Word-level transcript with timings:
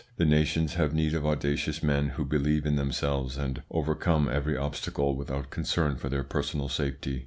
The 0.17 0.25
nations 0.25 0.73
have 0.73 0.95
need 0.95 1.13
of 1.13 1.27
audacious 1.27 1.83
men 1.83 2.07
who 2.17 2.25
believe 2.25 2.65
in 2.65 2.75
themselves 2.75 3.37
and 3.37 3.61
overcome 3.69 4.27
every 4.27 4.57
obstacle 4.57 5.15
without 5.15 5.51
concern 5.51 5.95
for 5.95 6.09
their 6.09 6.23
personal 6.23 6.69
safety. 6.69 7.19